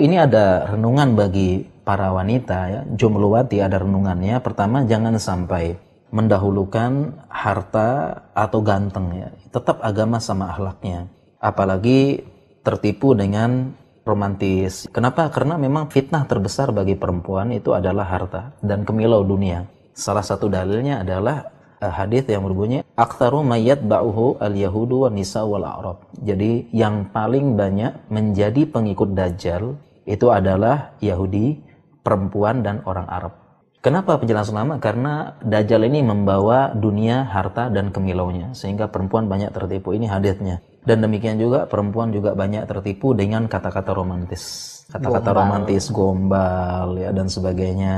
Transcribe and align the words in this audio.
Ini 0.00 0.16
ada 0.16 0.64
renungan 0.72 1.12
bagi 1.12 1.60
para 1.84 2.08
wanita 2.08 2.58
ya. 2.72 2.80
Jumluwati 2.88 3.60
ada 3.60 3.84
renungannya. 3.84 4.40
Pertama, 4.40 4.88
jangan 4.88 5.20
sampai 5.20 5.76
mendahulukan 6.08 7.20
harta 7.28 8.24
atau 8.32 8.64
ganteng 8.64 9.12
ya. 9.12 9.28
Tetap 9.52 9.84
agama 9.84 10.16
sama 10.16 10.48
akhlaknya. 10.56 11.04
Apalagi 11.36 12.24
tertipu 12.64 13.12
dengan 13.12 13.76
romantis. 14.08 14.88
Kenapa? 14.88 15.28
Karena 15.28 15.60
memang 15.60 15.92
fitnah 15.92 16.24
terbesar 16.24 16.72
bagi 16.72 16.96
perempuan 16.96 17.52
itu 17.52 17.76
adalah 17.76 18.08
harta 18.08 18.56
dan 18.64 18.88
kemilau 18.88 19.20
dunia. 19.20 19.68
Salah 19.92 20.24
satu 20.24 20.48
dalilnya 20.48 21.04
adalah 21.04 21.52
uh, 21.76 21.92
hadis 21.92 22.24
yang 22.24 22.40
berbunyi 22.40 22.80
aktsaru 22.96 23.44
mayat 23.44 23.84
ba'uhu 23.84 24.40
al-yahudu 24.40 25.04
wa 25.04 25.10
nisa 25.12 25.44
wal 25.44 25.64
a'rab. 25.64 26.08
Jadi 26.24 26.72
yang 26.72 27.12
paling 27.12 27.52
banyak 27.52 28.08
menjadi 28.08 28.64
pengikut 28.64 29.12
dajjal 29.12 29.76
itu 30.10 30.26
adalah 30.34 30.98
Yahudi, 30.98 31.62
perempuan 32.02 32.66
dan 32.66 32.82
orang 32.82 33.06
Arab. 33.06 33.32
Kenapa 33.80 34.20
penjelasan 34.20 34.60
lama? 34.60 34.76
Karena 34.76 35.40
Dajjal 35.40 35.88
ini 35.88 36.04
membawa 36.04 36.74
dunia, 36.76 37.24
harta, 37.24 37.72
dan 37.72 37.88
kemilaunya. 37.88 38.52
Sehingga 38.52 38.92
perempuan 38.92 39.24
banyak 39.24 39.56
tertipu. 39.56 39.96
Ini 39.96 40.04
hadisnya. 40.04 40.60
Dan 40.84 41.00
demikian 41.00 41.40
juga 41.40 41.64
perempuan 41.64 42.12
juga 42.12 42.36
banyak 42.36 42.68
tertipu 42.68 43.16
dengan 43.16 43.48
kata-kata 43.48 43.96
romantis. 43.96 44.68
Kata-kata 44.92 45.32
romantis, 45.32 45.88
gombal, 45.88 46.98
ya, 47.00 47.08
dan 47.14 47.32
sebagainya. 47.32 47.96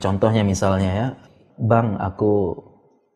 Contohnya 0.00 0.40
misalnya 0.46 0.90
ya, 0.92 1.06
Bang, 1.60 2.00
aku 2.00 2.56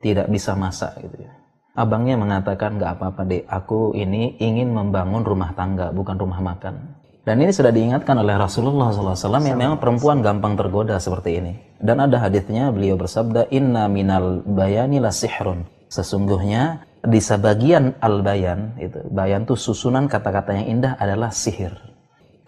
tidak 0.04 0.28
bisa 0.28 0.52
masak 0.56 1.00
gitu 1.00 1.24
ya. 1.24 1.32
Abangnya 1.76 2.20
mengatakan, 2.20 2.76
nggak 2.76 3.00
apa-apa 3.00 3.24
deh, 3.24 3.44
aku 3.48 3.96
ini 3.96 4.36
ingin 4.36 4.74
membangun 4.74 5.24
rumah 5.24 5.56
tangga, 5.56 5.96
bukan 5.96 6.20
rumah 6.20 6.44
makan. 6.44 6.99
Dan 7.30 7.46
ini 7.46 7.54
sudah 7.54 7.70
diingatkan 7.70 8.18
oleh 8.18 8.34
Rasulullah 8.34 8.90
SAW 8.90 9.14
yang 9.46 9.54
memang 9.54 9.78
perempuan 9.78 10.18
gampang 10.18 10.58
tergoda 10.58 10.98
seperti 10.98 11.38
ini. 11.38 11.54
Dan 11.78 12.02
ada 12.02 12.18
hadisnya 12.26 12.74
beliau 12.74 12.98
bersabda, 12.98 13.54
Inna 13.54 13.86
minal 13.86 14.42
bayani 14.42 14.98
la 14.98 15.14
sihrun. 15.14 15.62
Sesungguhnya 15.86 16.82
di 17.06 17.22
sebagian 17.22 17.94
al-bayan, 18.02 18.74
itu 18.82 19.06
bayan 19.14 19.46
itu 19.46 19.54
susunan 19.54 20.10
kata-kata 20.10 20.58
yang 20.58 20.82
indah 20.82 20.98
adalah 20.98 21.30
sihir. 21.30 21.70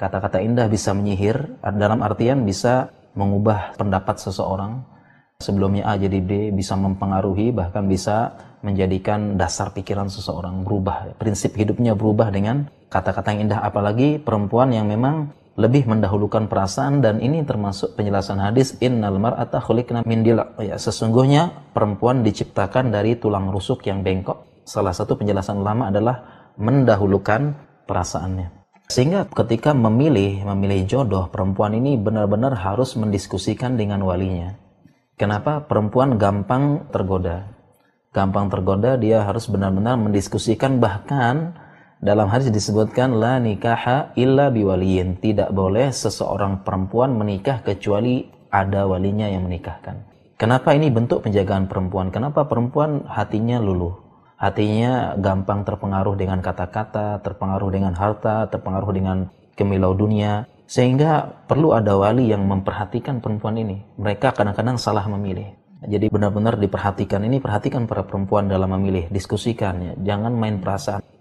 Kata-kata 0.02 0.42
indah 0.42 0.66
bisa 0.66 0.90
menyihir, 0.90 1.62
dalam 1.78 2.02
artian 2.02 2.42
bisa 2.42 2.90
mengubah 3.14 3.78
pendapat 3.78 4.18
seseorang. 4.18 4.82
Sebelumnya 5.38 5.94
A 5.94 5.94
jadi 5.94 6.18
B 6.18 6.50
bisa 6.50 6.74
mempengaruhi, 6.74 7.54
bahkan 7.54 7.86
bisa 7.86 8.34
menjadikan 8.62 9.36
dasar 9.36 9.74
pikiran 9.74 10.08
seseorang 10.08 10.62
berubah. 10.62 11.18
Prinsip 11.18 11.58
hidupnya 11.58 11.92
berubah 11.98 12.30
dengan 12.30 12.70
kata-kata 12.88 13.34
yang 13.34 13.50
indah. 13.50 13.60
Apalagi 13.60 14.22
perempuan 14.22 14.70
yang 14.70 14.86
memang 14.88 15.34
lebih 15.52 15.84
mendahulukan 15.84 16.48
perasaan 16.48 17.04
dan 17.04 17.20
ini 17.20 17.44
termasuk 17.44 17.92
penjelasan 17.92 18.40
hadis 18.40 18.72
innal 18.80 19.20
mar'ata 19.20 19.60
khuliqna 19.60 20.00
min 20.08 20.24
ya 20.24 20.80
sesungguhnya 20.80 21.72
perempuan 21.76 22.24
diciptakan 22.24 22.88
dari 22.88 23.20
tulang 23.20 23.52
rusuk 23.52 23.84
yang 23.84 24.00
bengkok 24.00 24.64
salah 24.64 24.96
satu 24.96 25.20
penjelasan 25.20 25.60
ulama 25.60 25.92
adalah 25.92 26.48
mendahulukan 26.56 27.52
perasaannya 27.84 28.64
sehingga 28.88 29.28
ketika 29.28 29.76
memilih 29.76 30.40
memilih 30.56 30.88
jodoh 30.88 31.28
perempuan 31.28 31.76
ini 31.76 32.00
benar-benar 32.00 32.56
harus 32.56 32.96
mendiskusikan 32.96 33.76
dengan 33.76 34.00
walinya 34.08 34.56
kenapa 35.20 35.68
perempuan 35.68 36.16
gampang 36.16 36.88
tergoda 36.88 37.44
gampang 38.12 38.52
tergoda, 38.52 39.00
dia 39.00 39.24
harus 39.24 39.48
benar-benar 39.48 39.96
mendiskusikan 39.96 40.78
bahkan 40.78 41.56
dalam 41.98 42.28
hadis 42.28 42.52
disebutkan 42.52 43.16
la 43.16 43.40
nikaha 43.40 44.12
illa 44.14 44.52
biwaliyin. 44.52 45.18
Tidak 45.18 45.50
boleh 45.50 45.90
seseorang 45.90 46.60
perempuan 46.62 47.16
menikah 47.16 47.64
kecuali 47.64 48.28
ada 48.52 48.84
walinya 48.84 49.26
yang 49.26 49.48
menikahkan. 49.48 50.04
Kenapa 50.36 50.76
ini 50.76 50.92
bentuk 50.92 51.24
penjagaan 51.24 51.70
perempuan? 51.70 52.12
Kenapa 52.12 52.44
perempuan 52.44 53.08
hatinya 53.08 53.62
luluh? 53.62 53.96
Hatinya 54.36 55.14
gampang 55.14 55.62
terpengaruh 55.62 56.18
dengan 56.18 56.42
kata-kata, 56.42 57.22
terpengaruh 57.22 57.70
dengan 57.70 57.94
harta, 57.94 58.50
terpengaruh 58.50 58.90
dengan 58.90 59.30
kemilau 59.54 59.94
dunia. 59.94 60.50
Sehingga 60.66 61.46
perlu 61.46 61.70
ada 61.70 61.94
wali 61.94 62.34
yang 62.34 62.42
memperhatikan 62.50 63.22
perempuan 63.22 63.54
ini. 63.54 63.86
Mereka 63.94 64.34
kadang-kadang 64.34 64.74
salah 64.82 65.06
memilih. 65.06 65.61
Jadi 65.82 66.06
benar-benar 66.08 66.56
diperhatikan 66.62 67.26
ini 67.26 67.42
perhatikan 67.42 67.90
para 67.90 68.06
perempuan 68.06 68.46
dalam 68.46 68.70
memilih, 68.70 69.10
diskusikan 69.10 69.74
ya. 69.82 69.92
Jangan 70.14 70.32
main 70.32 70.62
perasaan. 70.62 71.11